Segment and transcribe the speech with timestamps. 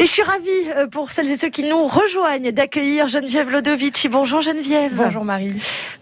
[0.00, 4.06] Et je suis ravie, euh, pour celles et ceux qui nous rejoignent, d'accueillir Geneviève Lodovici.
[4.06, 4.92] Bonjour Geneviève.
[4.94, 5.52] Bonjour Marie.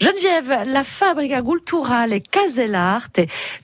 [0.03, 3.09] Geneviève, la Fabrica Culturale et Casellart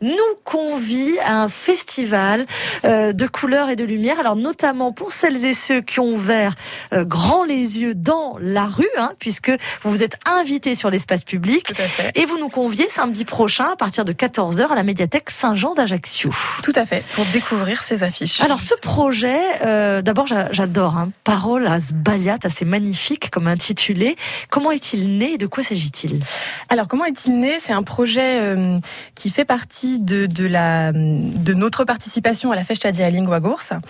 [0.00, 2.46] nous convie à un festival
[2.86, 4.18] euh, de couleurs et de lumière.
[4.20, 6.54] Alors notamment pour celles et ceux qui ont ouvert
[6.94, 9.50] euh, grand les yeux dans la rue, hein, puisque
[9.82, 11.64] vous vous êtes invités sur l'espace public.
[11.64, 12.10] Tout à fait.
[12.14, 16.30] Et vous nous conviez samedi prochain à partir de 14h à la médiathèque Saint-Jean d'Ajaccio.
[16.62, 18.40] Tout à fait, pour découvrir ces affiches.
[18.40, 24.16] Alors ce projet, euh, d'abord j'adore, hein, Parole à Sbaliat, assez magnifique comme intitulé.
[24.50, 26.22] Comment est-il né et de quoi s'agit-il?
[26.68, 27.58] Alors comment est-il né?
[27.60, 28.78] C'est un projet euh,
[29.14, 33.80] qui fait partie de, la, de notre participation à la Festa di Lingua Gorsa.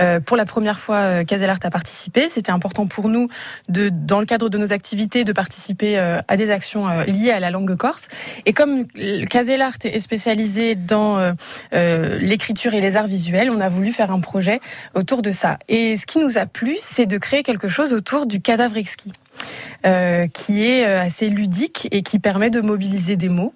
[0.00, 2.28] Euh, pour la première fois, euh, Caselart a participé.
[2.28, 3.28] C'était important pour nous,
[3.68, 7.50] de, dans le cadre de nos activités, de participer à des actions liées à la
[7.50, 8.08] langue corse.
[8.44, 8.86] Et comme
[9.28, 11.34] Caselart est spécialisé dans
[11.72, 14.60] l'écriture et les arts visuels, on a voulu faire un projet
[14.94, 15.58] autour de ça.
[15.96, 19.12] Ce qui nous a plu, c'est de créer quelque chose autour du cadavre exquis.
[19.86, 23.54] Euh, qui est euh, assez ludique et qui permet de mobiliser des mots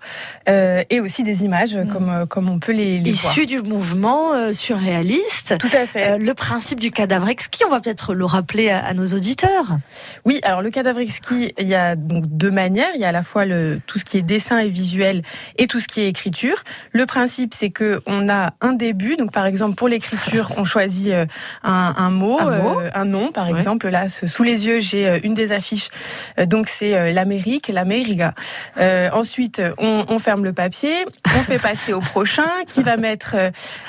[0.48, 1.92] euh, et aussi des images mm.
[1.92, 5.58] comme euh, comme on peut les, les Issu du mouvement euh, surréaliste.
[5.58, 6.18] Tout à fait.
[6.18, 9.78] le principe du cadavre exquis, on va peut-être le rappeler à, à, nos auditeurs.
[10.24, 12.90] Oui, alors le cadavre exquis, il y a donc deux manières.
[12.94, 15.22] Il y a à la fois le tout ce qui est dessin et visuel
[15.58, 16.62] et tout ce qui est écriture.
[16.92, 19.16] Le principe, c'est que on a un début.
[19.16, 21.28] Donc par exemple pour l'écriture, on choisit un,
[21.96, 23.32] un mot, un, mot un nom.
[23.32, 23.56] Par ouais.
[23.56, 28.34] exemple, là sous les yeux, j'ai une des affiches euh, donc c'est euh, l'Amérique, l'América.
[28.78, 33.36] Euh, ensuite, on, on, ferme le papier, on fait passer au prochain, qui va mettre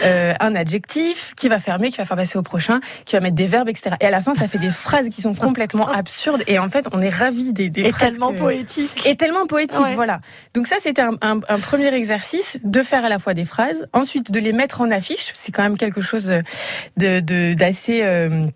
[0.04, 3.36] euh, un adjectif, qui va fermer, qui va faire passer au prochain, qui va mettre
[3.36, 3.96] des verbes, etc.
[4.00, 6.44] Et à la fin, ça fait des phrases qui sont complètement absurdes.
[6.48, 8.40] Et en fait, on est ravis des, des et phrases tellement que...
[8.40, 9.06] poétiques.
[9.06, 9.96] Et tellement poétiques, ouais.
[9.96, 10.20] voilà.
[10.54, 13.88] Donc ça, c'était un, un, un, premier exercice de faire à la fois des phrases,
[13.94, 15.32] ensuite de les mettre en affiche.
[15.36, 16.32] C'est quand même quelque chose
[16.98, 18.48] de d'assez euh,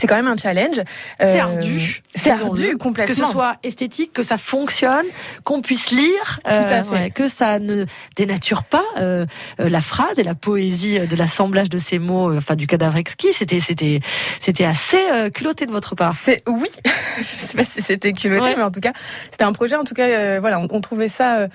[0.00, 0.80] c'est quand même un challenge.
[1.20, 2.02] C'est euh, ardu.
[2.14, 3.14] C'est ardu complètement.
[3.14, 5.06] Que ce soit esthétique, que ça fonctionne,
[5.44, 6.90] qu'on puisse lire, Tout à fait.
[6.90, 9.26] Ouais, que ça ne dénature pas euh,
[9.58, 13.32] la phrase et la poésie de l'assemblage de ces mots, euh, enfin du cadavre exquis.
[13.32, 14.00] C'était c'était
[14.40, 16.14] c'était assez euh, culotté de votre part.
[16.18, 16.68] C'est oui.
[17.18, 18.54] Je sais pas si c'était culotté, ouais.
[18.56, 18.92] mais en tout cas,
[19.30, 19.76] c'était un projet.
[19.76, 21.48] En tout cas, euh, voilà, on, on, trouvait ça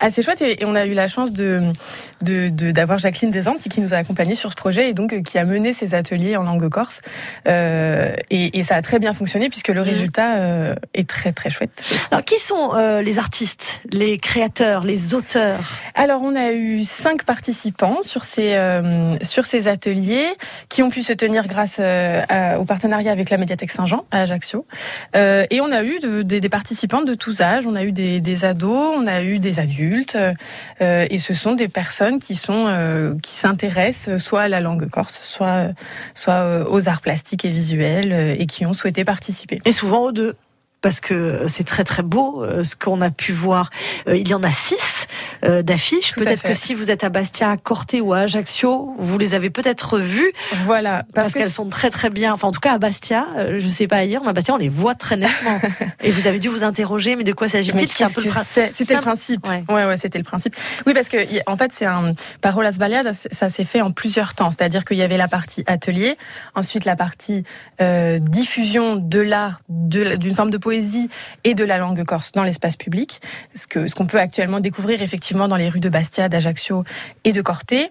[0.00, 1.62] assez chouette et, et, on a eu la chance de
[2.20, 5.44] d'avoir de, Jacqueline Desanti qui nous a accompagnés sur ce projet et donc qui a
[5.44, 7.00] mené ces ateliers en langue corse.
[7.48, 7.83] Euh,
[8.30, 11.82] et, et, ça a très bien fonctionné puisque le résultat euh, est très très chouette.
[12.10, 15.78] Alors qui sont euh, les artistes, les créateurs, les auteurs?
[15.94, 20.28] Alors on a eu cinq participants sur ces euh, sur ces ateliers
[20.68, 24.22] qui ont pu se tenir grâce euh, à, au partenariat avec la médiathèque Saint-Jean à
[24.22, 24.66] Ajaccio.
[25.16, 27.66] Euh, et on a eu de, de, des participants de tous âges.
[27.66, 30.16] On a eu des, des ados, on a eu des adultes,
[30.80, 32.64] et ce sont des personnes qui sont
[33.22, 35.68] qui s'intéressent soit à la langue corse, soit
[36.14, 39.60] soit aux arts plastiques et visuels et qui ont souhaité participer.
[39.64, 40.34] Et souvent aux deux
[40.84, 43.70] parce que c'est très très beau ce qu'on a pu voir.
[44.06, 45.06] il y en a six
[45.42, 46.12] d'affiches.
[46.12, 49.48] Peut-être que si vous êtes à Bastia, à Corté ou à Ajaccio, vous les avez
[49.48, 50.34] peut-être vues.
[50.66, 52.34] Voilà, parce, parce qu'elles sont très très bien.
[52.34, 54.68] Enfin, en tout cas à Bastia, je sais pas ailleurs, mais à Bastia on les
[54.68, 55.58] voit très nettement.
[56.02, 58.04] Et vous avez dû vous interroger, mais de quoi s'agit-il?
[58.04, 58.68] Un peu le principe.
[58.72, 59.46] C'était le principe.
[59.46, 60.54] Ouais, ouais, ouais c'était le principe.
[60.86, 61.16] Oui, parce que
[61.46, 62.12] en fait c'est un
[62.42, 64.50] Parolas Baliad, ça s'est fait en plusieurs temps.
[64.50, 66.18] C'est-à-dire qu'il y avait la partie atelier,
[66.54, 67.44] ensuite la partie
[67.80, 71.08] euh, diffusion de l'art, d'une forme de poésie poésie
[71.44, 73.20] et de la langue corse dans l'espace public,
[73.54, 76.84] ce que ce qu'on peut actuellement découvrir effectivement dans les rues de Bastia, d'Ajaccio
[77.24, 77.90] et de Corté.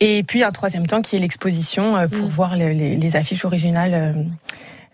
[0.00, 2.30] Et puis un troisième temps qui est l'exposition pour mmh.
[2.30, 4.26] voir les, les, les, affiches originales.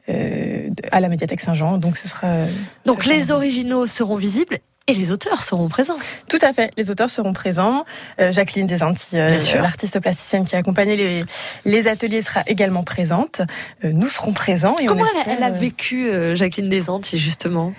[0.08, 2.44] Euh, à la médiathèque Saint-Jean, donc ce sera.
[2.84, 5.96] Donc ce les originaux seront visibles et les auteurs seront présents.
[6.28, 7.84] Tout à fait, les auteurs seront présents.
[8.20, 11.24] Euh, Jacqueline Desanti, euh, l'artiste plasticienne qui a accompagné les,
[11.64, 13.40] les ateliers, sera également présente.
[13.84, 14.76] Euh, nous serons présents.
[14.80, 15.22] Et Comment on espère...
[15.26, 17.72] elle, a, elle, a vécu, Jacqueline Desanti, justement?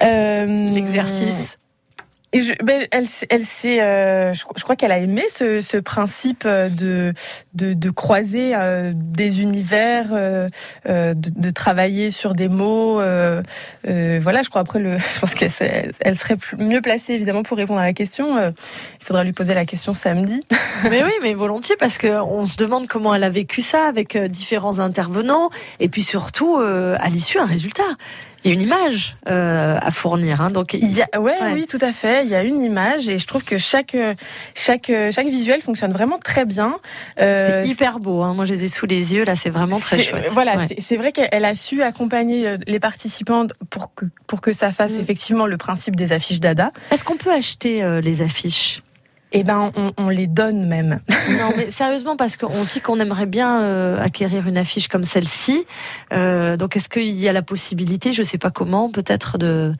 [0.00, 1.58] L'exercice
[2.34, 7.12] et je, ben, elle, elle euh, je, crois qu'elle a aimé ce, ce principe de,
[7.54, 10.48] de, de croiser euh, des univers, euh,
[10.84, 13.00] de, de, travailler sur des mots.
[13.00, 13.40] Euh,
[14.20, 15.52] voilà, je crois après le, je pense qu'elle
[16.00, 18.36] elle serait mieux placée évidemment pour répondre à la question.
[18.36, 20.42] il faudra lui poser la question samedi.
[20.90, 24.18] Mais oui, mais volontiers parce que on se demande comment elle a vécu ça avec
[24.18, 27.84] différents intervenants et puis surtout à l'issue un résultat
[28.44, 30.40] il y a une image euh, à fournir.
[30.40, 32.24] Hein, donc il y a, ouais, ouais, oui, tout à fait.
[32.24, 33.96] Il y a une image et je trouve que chaque
[34.54, 36.76] chaque chaque visuel fonctionne vraiment très bien.
[37.20, 38.22] Euh, c'est hyper beau.
[38.22, 38.34] Hein.
[38.34, 39.36] Moi, je les ai sous les yeux là.
[39.36, 40.30] C'est vraiment très chouette.
[40.32, 40.66] Voilà, ouais.
[40.78, 44.92] c'est vrai qu'elle a su accompagner euh, les participants pour que pour que ça fasse
[44.92, 45.00] mmh.
[45.00, 46.72] effectivement le principe des affiches Dada.
[46.90, 48.78] Est-ce qu'on peut acheter euh, les affiches?
[49.36, 51.00] Eh ben, on, les donne même.
[51.28, 55.66] non, mais sérieusement, parce qu'on dit qu'on aimerait bien euh, acquérir une affiche comme celle-ci.
[56.12, 59.72] Euh, donc, est-ce qu'il y a la possibilité, je sais pas comment, peut-être de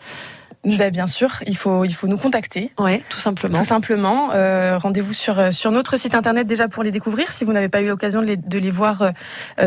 [0.65, 2.71] bah, bien sûr, il faut il faut nous contacter.
[2.79, 3.59] Ouais, tout simplement.
[3.59, 4.31] Tout simplement.
[4.35, 7.69] Euh, Rendez-vous sur euh, sur notre site internet déjà pour les découvrir si vous n'avez
[7.69, 9.11] pas eu l'occasion de les, de les voir euh,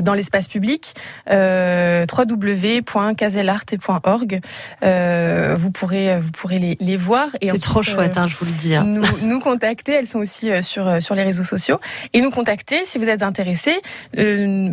[0.01, 0.95] dans l'espace public.
[1.29, 4.39] Euh, www.caselarte.org.
[4.83, 7.27] Euh, vous pourrez vous pourrez les, les voir.
[7.41, 8.75] C'est trop chouette, hein, je vous le dis.
[8.75, 8.83] Hein.
[8.83, 9.93] Nous, nous contacter.
[9.93, 11.79] Elles sont aussi sur sur les réseaux sociaux
[12.13, 13.81] et nous contacter si vous êtes intéressé.
[14.15, 14.71] ce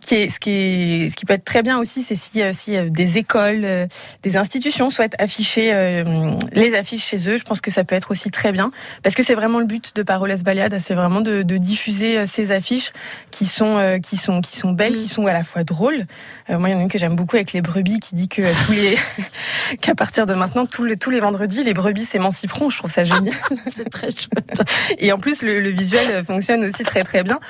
[0.00, 2.78] qui est ce qui est ce qui peut être très bien aussi, c'est si si
[2.90, 3.88] des écoles,
[4.22, 7.38] des institutions souhaitent afficher euh, les affiches chez eux.
[7.38, 8.70] Je pense que ça peut être aussi très bien
[9.02, 12.52] parce que c'est vraiment le but de Paroles Baliade, c'est vraiment de, diffuser euh, ces
[12.52, 12.92] affiches
[13.30, 14.98] qui sont euh, qui sont qui sont belles, mm.
[14.98, 16.06] qui sont à la fois drôles.
[16.48, 18.42] moi, il y en a une que j'aime beaucoup avec les brebis qui dit que
[18.66, 18.96] tous les
[19.80, 22.70] qu'à partir de maintenant tous les tous les vendredis les brebis s'émanciperont.
[22.70, 23.34] Je trouve ça génial.
[23.76, 24.62] c'est très chouette.
[24.98, 27.40] Et en plus le, visuel fonctionne aussi très très bien.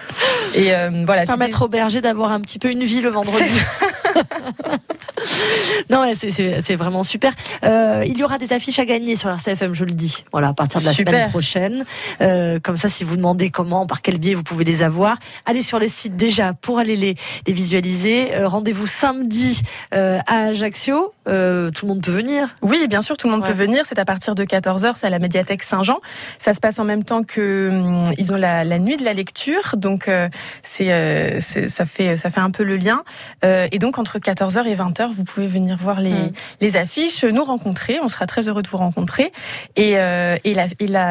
[0.54, 0.72] Et
[1.04, 1.26] voilà.
[1.26, 3.44] Permettre au berger d'avoir un petit peu une vie le vendredi.
[5.90, 7.32] non, c'est vraiment super.
[7.64, 10.24] Euh, il y aura des affiches à gagner sur RCFM, je le dis.
[10.32, 11.84] Voilà, à partir de la semaine prochaine.
[12.20, 15.16] Euh, comme ça, si vous demandez comment, par quel biais vous pouvez les avoir,
[15.46, 17.16] allez sur les sites déjà pour aller les,
[17.46, 18.34] les visualiser.
[18.34, 19.62] Euh, rendez-vous samedi
[19.94, 21.12] euh, à Ajaccio.
[21.28, 22.48] Euh, tout le monde peut venir.
[22.62, 23.84] Oui, bien sûr, tout le monde peut venir.
[23.86, 26.00] C'est à partir de 14h, c'est à la médiathèque Saint-Jean.
[26.38, 29.14] Ça se passe en même temps que hum, ils ont la, la, nuit de la
[29.14, 30.10] lecture, donc
[30.62, 33.02] c'est ça fait ça fait un peu le lien.
[33.42, 36.32] et donc entre 14h et 20h, vous pouvez venir voir les, mm.
[36.60, 37.98] les affiches, nous rencontrer.
[38.02, 39.32] On sera très heureux de vous rencontrer.
[39.76, 40.54] Et, euh, et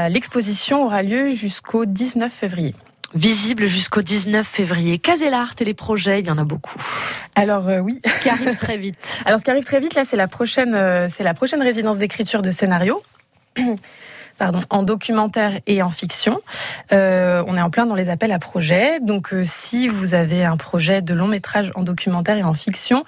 [0.10, 2.76] l'exposition aura lieu jusqu'au 19 février
[3.18, 5.00] visible jusqu'au 19 février.
[5.00, 6.80] Casellart et les projets, il y en a beaucoup.
[7.36, 9.20] Alors euh, oui, ce qui arrive très vite.
[9.26, 11.98] Alors ce qui arrive très vite là, c'est la prochaine, euh, c'est la prochaine résidence
[11.98, 13.04] d'écriture de scénario
[14.38, 16.40] pardon, en documentaire et en fiction.
[16.94, 19.00] Euh, on est en plein dans les appels à projets.
[19.00, 23.04] Donc, euh, si vous avez un projet de long métrage en documentaire et en fiction,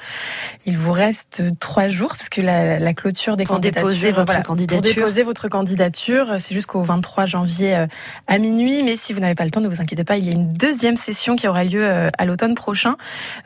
[0.66, 3.82] il vous reste trois jours parce que la, la clôture des pour candidatures.
[3.82, 4.82] Déposer votre candidature.
[4.82, 7.88] Pour déposer votre candidature, c'est jusqu'au 23 janvier euh,
[8.28, 8.82] à minuit.
[8.84, 10.54] Mais si vous n'avez pas le temps, ne vous inquiétez pas, il y a une
[10.54, 12.96] deuxième session qui aura lieu euh, à l'automne prochain.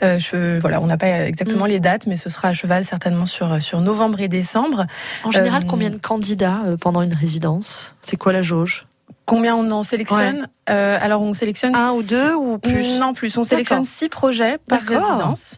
[0.01, 1.69] je, voilà, on n'a pas exactement mm.
[1.69, 4.85] les dates, mais ce sera à cheval certainement sur sur novembre et décembre.
[5.23, 7.72] En général, combien de candidats pendant une résidence?
[8.01, 8.85] C'est quoi la jauge?
[9.25, 10.49] Combien on en sélectionne?
[10.69, 12.99] Euh, Alors on sélectionne un ou deux ou plus?
[12.99, 13.37] Non plus.
[13.37, 15.57] On sélectionne six projets par résidence.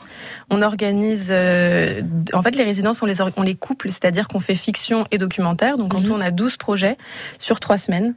[0.52, 1.30] On organise.
[1.32, 2.02] Euh,
[2.34, 5.78] en fait, les résidences on les on les couple, c'est-à-dire qu'on fait fiction et documentaire.
[5.78, 6.06] Donc en mhm.
[6.06, 6.98] tout, on a 12 projets
[7.40, 8.14] sur trois semaines.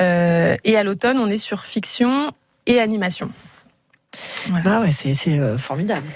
[0.00, 2.32] Euh, et à l'automne, on est sur fiction
[2.64, 3.30] et animation.
[4.48, 4.78] Voilà.
[4.78, 5.14] Ah ouais, c'est
[5.58, 6.06] formidable.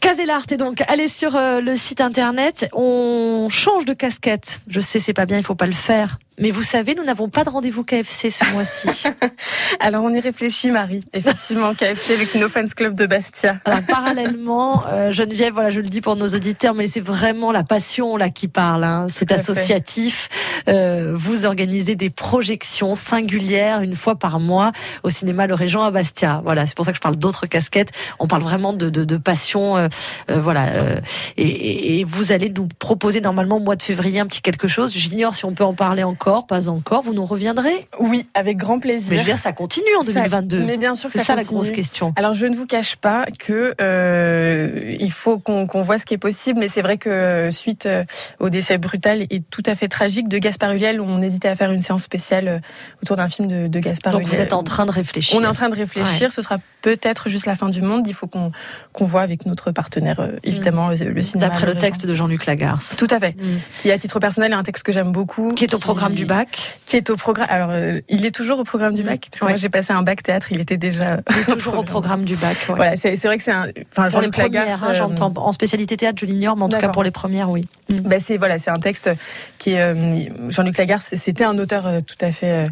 [0.00, 2.68] Caselart et donc allez sur le site internet.
[2.74, 4.60] On change de casquette.
[4.68, 6.18] Je sais c'est pas bien, il faut pas le faire.
[6.40, 9.08] Mais vous savez, nous n'avons pas de rendez-vous KFC ce mois-ci.
[9.80, 11.04] Alors on y réfléchit, Marie.
[11.12, 13.58] Effectivement, KFC, le Kino Fans Club de Bastia.
[13.64, 17.64] Alors parallèlement, euh, Geneviève, voilà, je le dis pour nos auditeurs, mais c'est vraiment la
[17.64, 18.84] passion là qui parle.
[18.84, 19.08] Hein.
[19.10, 20.28] C'est associatif.
[20.68, 25.90] Euh, vous organisez des projections singulières une fois par mois au cinéma Le Régent à
[25.90, 26.40] Bastia.
[26.44, 27.90] Voilà, c'est pour ça que je parle d'autres casquettes.
[28.18, 29.88] On parle vraiment de, de, de passion, euh,
[30.30, 30.66] euh voilà.
[30.68, 31.00] Euh,
[31.36, 34.92] et, et, vous allez nous proposer normalement au mois de février un petit quelque chose.
[34.92, 37.02] J'ignore si on peut en parler encore pas encore.
[37.02, 39.08] Vous nous reviendrez Oui, avec grand plaisir.
[39.10, 40.60] Mais je veux dire, ça continue en 2022.
[40.64, 42.12] mais bien sûr, c'est ça, la grosse question.
[42.16, 46.18] Alors, je ne vous cache pas que euh, il faut qu'on voit ce qui est
[46.18, 48.04] possible, mais c'est vrai que suite euh,
[48.38, 51.70] au décès brutal et tout à fait tragique de Gaspard Ulliel, on hésitait à faire
[51.70, 52.58] une séance spéciale euh,
[53.02, 55.38] autour d'un film de, de Gaspard Donc vous êtes en train de réfléchir.
[55.38, 56.32] On est en train de réfléchir.
[56.32, 58.06] Ce sera peut-être juste la fin du monde.
[58.06, 58.52] Il faut qu'on
[58.92, 61.48] qu'on voit avec notre partenaire, évidemment, le, cinéma.
[61.48, 62.96] D'après le, texte de Jean-Luc Lagarce.
[62.96, 63.36] Tout à fait.
[63.36, 63.58] Mm.
[63.78, 65.54] Qui, à titre personnel, est un texte que j'aime beaucoup.
[65.54, 67.46] Qui est au programme du bac Qui est au programme.
[67.50, 70.02] Alors, euh, il est toujours au programme du bac, parce que moi j'ai passé un
[70.02, 71.20] bac théâtre, il était déjà.
[71.30, 72.56] Il est toujours au programme du bac.
[72.68, 72.74] Ouais.
[72.76, 73.66] Voilà, c'est vrai que c'est un.
[73.90, 75.32] Enfin, pour les premières, hein, j'entends.
[75.36, 77.66] En spécialité théâtre, je l'ignore, mais en tout cas pour les premières, oui.
[77.88, 77.96] Mm.
[78.00, 79.10] Bah, c'est voilà, c'est un texte
[79.58, 81.14] qui est euh, Jean-Luc Lagarce.
[81.16, 82.66] C'était un auteur euh, tout à fait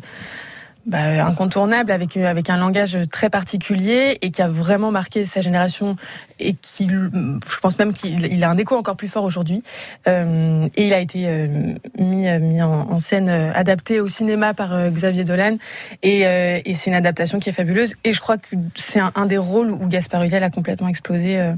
[0.87, 5.97] bah, incontournable avec avec un langage très particulier et qui a vraiment marqué sa génération
[6.39, 9.63] et qui je pense même qu'il a un écho encore plus fort aujourd'hui
[10.07, 14.75] euh, et il a été euh, mis mis en, scène euh, adapté au cinéma par
[14.75, 15.57] euh, Xavier Dolan
[16.03, 19.27] et, et c'est une adaptation qui est fabuleuse et je crois que c'est un, un,
[19.27, 21.53] des rôles où Gaspard Ulliel a complètement explosé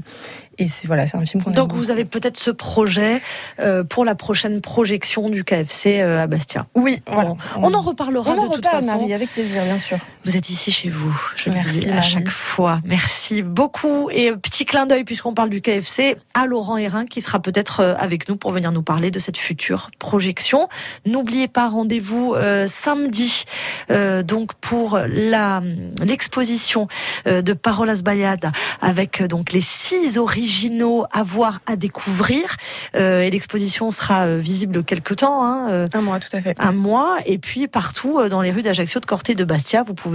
[0.59, 3.21] et c'est voilà, c'est un film qu'on Donc vous avez peut-être ce projet
[3.59, 6.67] euh, pour la prochaine projection du KFC euh, à Bastia.
[6.75, 7.35] Oui, voilà.
[7.57, 9.07] On, en reparlera on de toute façon.
[9.19, 9.97] Avec plaisir, bien sûr.
[10.25, 12.07] Vous êtes ici chez vous, je Merci, le dis à Marie.
[12.09, 12.81] chaque fois.
[12.83, 14.09] Merci beaucoup.
[14.11, 17.95] Et petit clin d'œil, puisqu'on parle du KFC, à Laurent Hérin qui sera peut-être euh,
[17.97, 20.67] avec nous pour venir nous parler de cette future projection.
[21.05, 23.45] N'oubliez pas, rendez-vous euh, samedi,
[23.91, 25.63] euh, donc pour la
[26.03, 26.87] l'exposition
[27.25, 32.57] euh, de Parolas Bayad avec donc les six originaux à voir, à découvrir.
[32.93, 35.45] Et l'exposition sera visible quelque temps.
[35.45, 36.55] Hein, Un mois, tout à fait.
[36.59, 40.08] un mois et puis partout dans les rues d'Ajaccio, de Corté, de Bastia, vous pouvez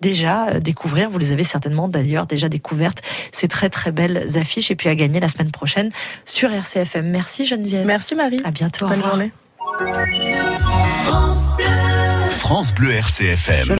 [0.00, 4.70] déjà euh, découvrir, vous les avez certainement d'ailleurs déjà découvertes, ces très très belles affiches
[4.70, 5.90] et puis à gagner la semaine prochaine
[6.24, 7.06] sur RCFM.
[7.06, 7.86] Merci Geneviève.
[7.86, 8.40] Merci Marie.
[8.44, 8.86] À bientôt.
[8.86, 9.32] au Bonne journée.
[12.38, 13.68] France Bleu RCFM.